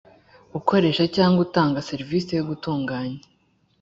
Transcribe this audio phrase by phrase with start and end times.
[0.59, 3.21] ukoresha cyangwa utanga serivisi yo gutunganya